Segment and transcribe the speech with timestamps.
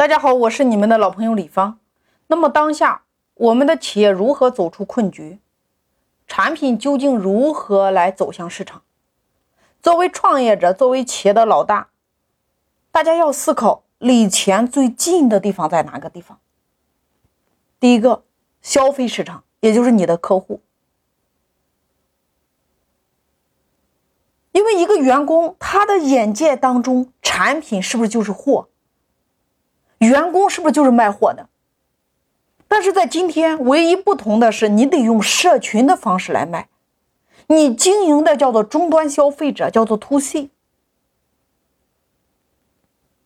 [0.00, 1.78] 大家好，我是你们的老朋友李芳。
[2.28, 3.02] 那么当下
[3.34, 5.40] 我们的企业如何走出困局？
[6.26, 8.80] 产品究竟如何来走向市场？
[9.82, 11.90] 作为创业者，作为企业的老大，
[12.90, 16.38] 大家要思考离钱最近的地方在哪个地方？
[17.78, 18.24] 第一个，
[18.62, 20.62] 消费市场，也就是你的客户。
[24.52, 28.69] 因为一个员工他的眼界当中，产品是不是就是货？
[30.00, 31.48] 员工是不是就是卖货的？
[32.66, 36.68] 但是在今天，唯一不同的是，你得用社群的方式来卖。
[37.48, 40.50] 你经营的叫做终端消费者，叫做 to C。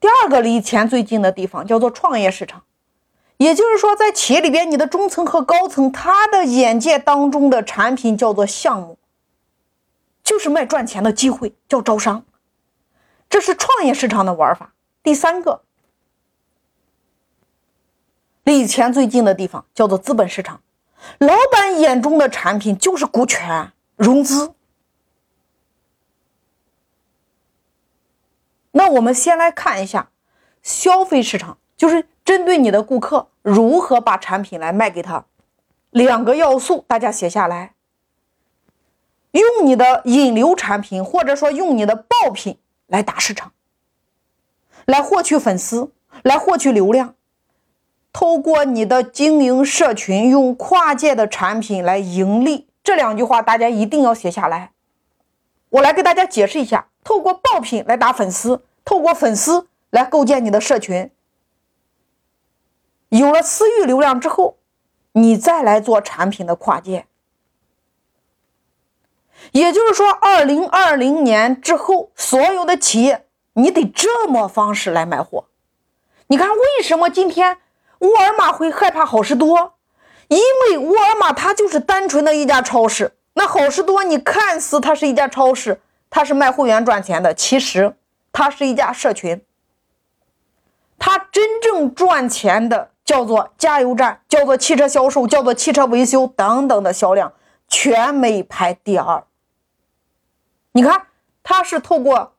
[0.00, 2.64] 第二个离钱最近的地方叫做创业市场，
[3.36, 8.98] 也就是说，在企业里边，你的中层和高层他的眼界当中的产品叫做项目，
[10.24, 12.24] 就是卖赚钱的机会，叫招商。
[13.30, 14.72] 这是创业市场的玩法。
[15.02, 15.60] 第三个。
[18.44, 20.60] 离钱最近的地方叫做资本市场，
[21.18, 24.54] 老板眼中的产品就是股权融资。
[28.72, 30.10] 那我们先来看一下
[30.62, 35.24] 消费市场，就是针对你的顾客如何把产品来卖给他。
[35.90, 37.74] 两个要素，大家写下来：
[39.30, 43.52] 用你的引流产品，或者说用你的爆品来打市场，
[44.84, 47.14] 来获取粉丝，来获取流量。
[48.14, 54.70] 透过你的经营社群，用跨界的产品来盈利，这两句话大家一定要写下来。
[55.68, 61.10] 我来给大家解释一下：透过爆品来打粉丝，透过粉丝来构建你的社群。
[63.08, 64.58] 有了私域流量之后，
[65.12, 67.06] 你再来做产品的跨界。
[69.50, 75.46] 也就是说，二零二零年之后，所有的企业你得这么方式来卖货。
[76.28, 77.58] 你看，为什么今天？
[78.04, 79.74] 沃尔玛会害怕好事多，
[80.28, 83.16] 因为沃尔玛它就是单纯的一家超市。
[83.34, 85.80] 那好事多，你看似它是一家超市，
[86.10, 87.96] 它是卖会员赚钱的，其实
[88.32, 89.42] 它是一家社群。
[90.98, 97.32] 它真正赚钱的叫做加油站，叫做汽车销售，叫做汽车维修等等的销量，
[97.66, 99.24] 全美排第二。
[100.72, 101.06] 你看，
[101.42, 102.34] 它是透过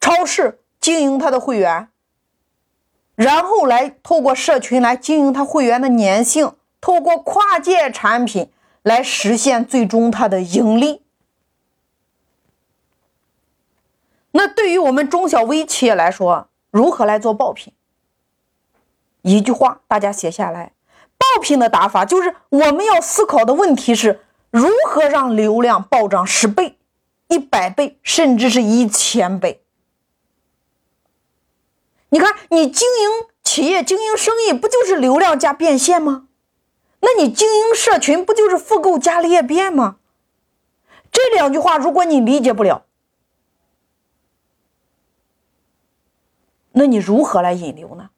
[0.00, 1.88] 超市经营它的会员。
[3.18, 8.48] 然后来透过社群来经营他会员的粘性，透过跨界产品
[8.82, 11.02] 来实现最终它的盈利。
[14.30, 17.72] 那对于我们中小微企业来说，如何来做爆品？
[19.22, 20.74] 一句话，大家写下来：
[21.18, 24.20] 爆品的打法就是我们要思考的问题是
[24.52, 26.78] 如何让流量暴涨十倍、
[27.26, 29.64] 一百倍，甚至是一千倍。
[32.10, 36.28] 你看，你经营企业、经营生意，不就是流量加变现吗？
[37.00, 39.96] 那你经营社群，不就是复购加裂变吗？
[41.12, 42.84] 这两句话，如果你理解不了，
[46.72, 48.10] 那你如何来引流呢？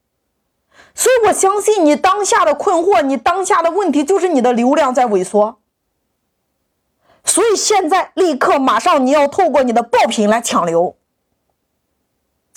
[0.95, 5.61] 所以我相信你当下的困惑，你当下的问题就是你的流量在萎缩。
[7.25, 10.97] 所以现在立刻马上你要透过你的爆品来抢流。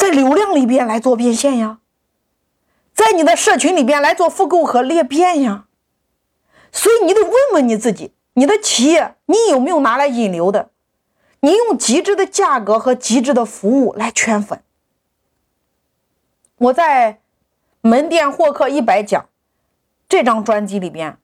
[0.04, 1.80] 在流量里边来做变现呀，
[2.94, 5.64] 在你的社群里边来做复购和裂变呀，
[6.74, 10.72] 所以你得问问你自己，你的企业你有没有拿来引流的？
[11.40, 14.62] 你用极致的价格和极致的服务来圈粉。
[16.58, 17.22] 我在
[17.80, 19.30] 门店获客一百讲
[20.10, 21.18] 这张专辑里边，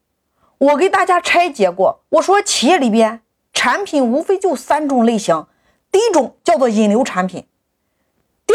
[0.57, 5.47] 我给大家拆解过，我说企业里边产品无非就三种类型，
[5.91, 7.45] 第一种叫做引流产品。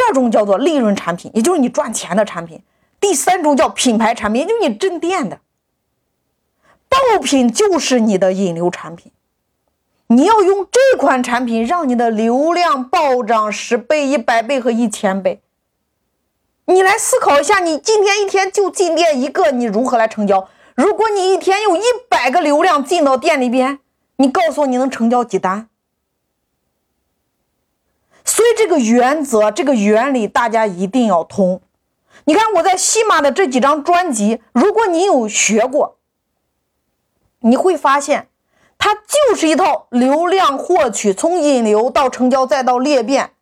[0.04, 2.58] 第二种叫做利润产品，也就是你赚钱的产品；
[3.00, 5.40] 第三种叫品牌产品，也就是你镇店的。
[6.90, 9.10] 爆品就是你的引流产品，
[10.08, 15.40] 你要用这款产品让你的流量暴涨十倍、一百倍和一千倍。
[16.66, 20.46] 你来思考一下，你今天一天就进店一个，你如何来成交？
[20.74, 23.78] 如果你一天有一百个流量进到店里边，
[24.16, 25.70] 你告诉我你能成交几单？
[28.24, 31.60] 所以这个原则，这个原理，大家一定要通。
[32.24, 35.98] 你看我在西马的这几张专辑，如果你有学过，
[37.40, 38.28] 你会发现，
[38.78, 43.32] 它就是一套流量获取，从引流到成交再到裂变，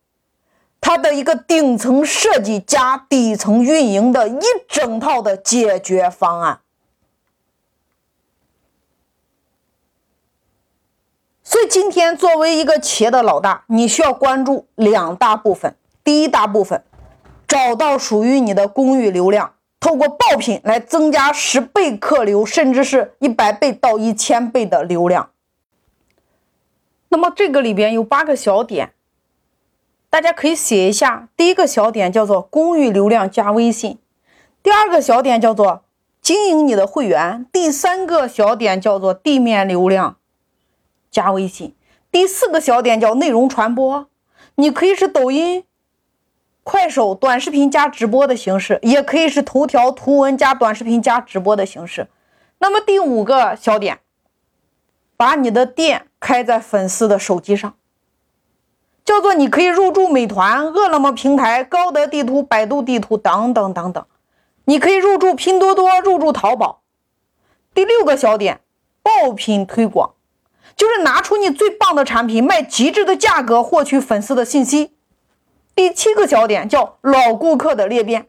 [0.80, 6.58] 它的一个顶层设计加底层运营的一整套的解决方案。
[11.52, 15.76] 所以今天作为一个企业的老大，你需要关注两大部分。
[16.02, 16.82] 第一大部分，
[17.46, 25.28] 找到属于你的公域流量，透过爆品来增加十倍客流，甚至是一百倍到一千倍的流量。
[27.10, 28.94] 那么这个里边有八个小点，
[30.08, 31.28] 大家可以写一下。
[31.36, 33.98] 第一个小点叫做公域流量加微信，
[34.62, 35.84] 第二个小点叫做
[36.22, 40.16] 经营你的会员，第三个小点叫做地面流量
[41.12, 41.76] 加微信，
[42.10, 44.08] 第四个小点叫内容传播。
[44.54, 45.64] 你可以是抖音、
[46.64, 52.08] 快手短视频加直播的形式，也可以是头条图文加短视频加直播的形式。
[52.58, 54.00] 那么第五个小点，
[55.16, 57.74] 把你的店开在粉丝的手机上，
[59.04, 64.06] 叫做你可以入驻美团、饿了么平台、高德地图、百度地图等等等等，
[64.64, 66.82] 你可以入驻拼多多、入驻淘宝。
[67.74, 68.60] 第六个小点，
[69.02, 70.14] 爆品推广。
[70.82, 74.90] 就是拿出你最棒的产品，卖极致的价格，获取粉丝的信息。
[75.76, 78.26] 第七个小点叫老顾客的裂变。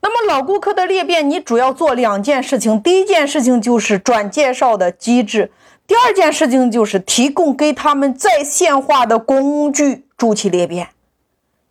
[0.00, 2.82] 那么老顾客的裂变，你主要做两件事情。
[2.82, 5.52] 第一件事情就是转介绍的机制，
[5.86, 10.88] 第二件事情就是提供给他们在线化的工具，助其裂变。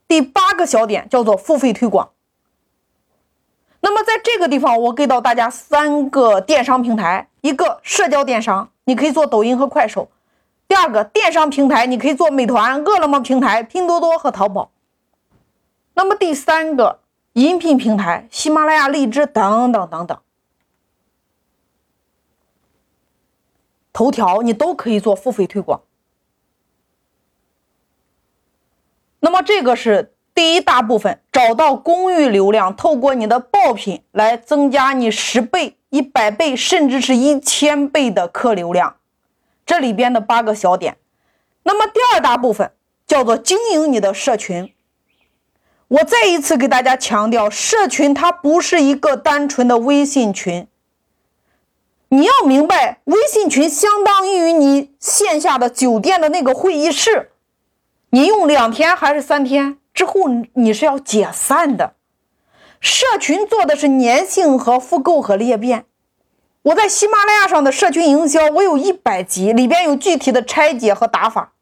[0.08, 2.12] 第八个小点叫做付费推广。
[3.82, 7.28] 那么在这个地方，我给到大家三个电商平台。
[7.48, 10.10] 一个社交电商，你可以做抖音和快手；
[10.68, 14.70] 第二个电商平台，你可以做美团、饿了么平台、拼多多和淘宝。
[15.94, 17.00] 那么第三个
[17.32, 20.20] 音频平台，喜马拉雅、荔枝等等等等，
[23.94, 25.80] 头条你都可以做付费推广。
[29.22, 35.77] 那么这个是第一大部分，找到公域流量，透过你的爆品来增加你十倍。
[35.90, 38.98] 一百倍甚至是一千倍的客流量，
[39.66, 40.98] 这里边的八个小点。
[41.64, 42.72] 那么第二大部分
[43.06, 44.74] 叫做经营你的社群。
[45.90, 50.68] 我再一次给大家强调，社群它不是一个单纯的微信群。
[52.10, 57.32] 你要明白，微信群相当于你线下的酒店的那个会议室，
[58.10, 60.14] 你用两天还是三天之后，
[60.54, 61.96] 你是要解散的。
[62.80, 65.86] 社群做的是粘性和复购和裂变。
[66.64, 71.54] 我在喜马拉雅上的社群营销，我有一百集，里边有具体的拆解和打法，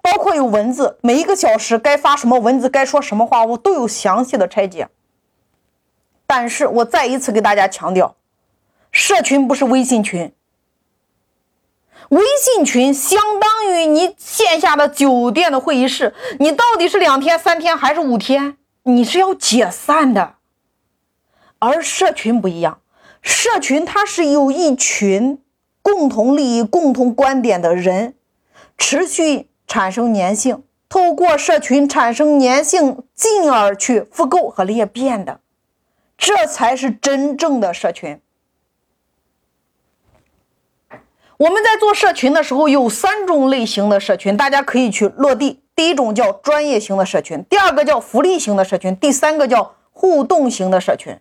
[0.00, 4.88] 包括有文字，每一个小时该发什么文字，该说什么话，我都有详细的拆解。
[6.26, 8.16] 但是我再一次给大家强调，
[8.92, 10.32] 社群不是微信群，
[12.10, 20.36] 微信群相当于你线下的酒店的会议室，你到底是两天、三天还是五天，你是要解散的。
[21.58, 22.80] 而社群不一样，
[23.20, 25.42] 社群它是有一群
[25.82, 28.14] 共同利益、共同观点的人，
[28.76, 35.40] 持续产生粘性，透过社群产生粘性，进而去复购和裂变的，
[36.16, 38.20] 这才是真正的社群。
[41.38, 45.60] 我们在做社群的时候，有三种类型的社群，大家可以去落地。
[45.76, 51.16] 第一种叫专业型的社群，第二个叫福利型的社群，第三个叫互动型的社群。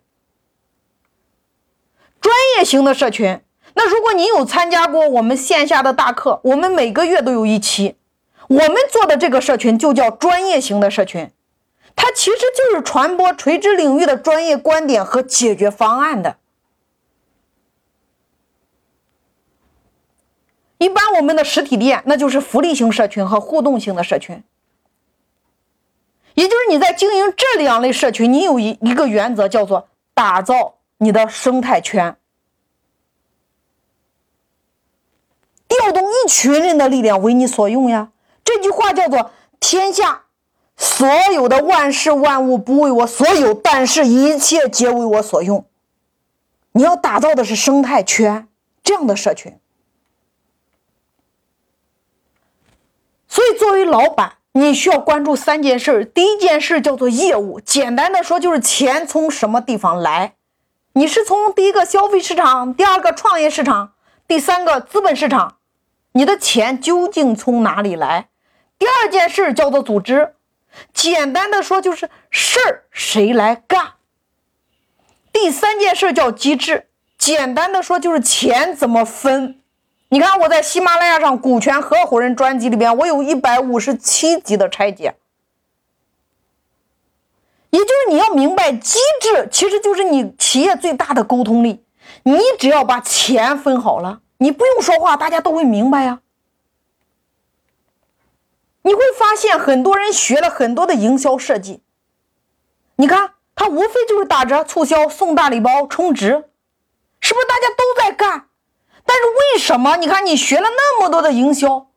[2.58, 3.40] 业型的社群，
[3.76, 7.96] 那如果你有参加过我们线下的大课，我们每个月都有一期，
[8.48, 11.32] 我们做的这个社群就叫专业型的社群，
[11.96, 16.38] 它其实就是传播垂直领域的专业观点和解决方案的。
[20.80, 24.44] 一般我们的实体店那就是福利型社群和互动型的社群，
[26.34, 30.74] 也就是你在经营这两类社群，你有一一个原则叫做打造。
[31.00, 32.18] 你的生态圈，
[35.80, 38.10] 调动一群人的力量为你所用呀。
[38.44, 40.24] 这句话叫做“天下
[40.76, 45.66] 所有的万事万物不为我所有，但是一切皆为我所用”。
[46.74, 48.48] 你要打造的是生态圈
[48.84, 49.58] 这样的社群。
[53.28, 56.06] 所以，作为老板，你需要关注三件事。
[56.06, 60.36] 第一件事叫做业务，简单的说就是钱从什么地方来。
[60.94, 63.94] 你是从第一个消费市场，第二个创业市场，
[64.28, 65.58] 第三个资本市场，
[66.18, 68.30] 你的钱究竟从哪里来？
[68.80, 70.34] 第二件事叫做组织，
[70.92, 73.94] 简单的说就是事儿谁来干。
[75.32, 76.88] 第三件事叫机制，
[77.20, 79.62] 简单的说就是钱怎么分。
[80.10, 85.14] 你看我在喜马拉雅上股权合伙人专辑里边，我有一百五十七集的拆解。
[87.70, 91.84] 也就是你要明白，机制其实就是你企业最大的沟通力。
[92.24, 96.22] 你只要把钱分好了，你不用说话，大家都会明白呀。
[98.84, 101.82] 你会发现，很多人学了很多的营销设计，
[102.96, 106.46] 你看，它无非就是打折促销、送大礼包、充值，
[107.20, 108.48] 是不是大家都在干？
[109.06, 109.98] 但是为什么？
[109.98, 111.88] 你看你学了那么多的营销，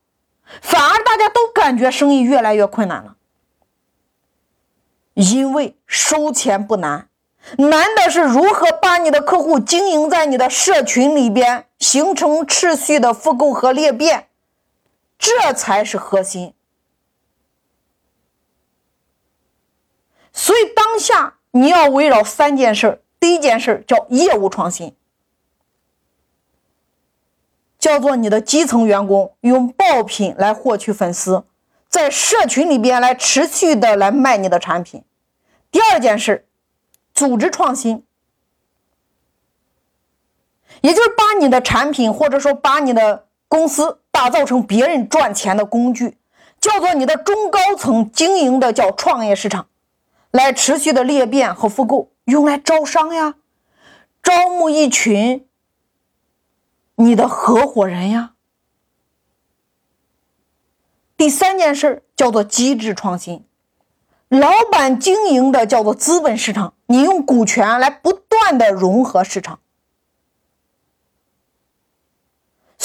[0.61, 3.17] 反而大家都感觉生意越来越困难了？
[5.15, 7.09] 因为收钱不难，
[7.59, 14.29] 难的是如何把你的客户经营在你的社群里边，形成持续的复购和裂变，
[15.19, 16.55] 这才是核心。
[20.33, 24.95] 所以当下你要围绕三件事第一件事叫业务创新，
[27.79, 31.45] 叫做你的基层员工用爆品来获取粉丝，
[31.89, 35.03] 在社群里边来持续的来卖你的产品。
[35.73, 36.47] 第二件事，
[37.13, 38.05] 组织创新，
[40.81, 46.17] 也就是把你的产品或者说把你的公司打造成别人赚钱的工具，
[46.61, 49.67] 叫做你的中高层经营的叫创业市场，
[50.31, 53.35] 来持续的裂变和复购，用来招商呀，
[54.23, 55.47] 招募一群
[56.97, 58.33] 你的合伙人呀。
[61.17, 63.45] 第三件事叫做机制创新。
[64.29, 69.59] 老板经营的叫做资本市场，你用股权来不断的融合市场，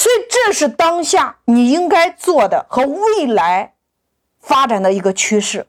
[0.06, 3.74] 所以这是当下你应该做的和未来
[4.38, 5.66] 发展的一个趋势。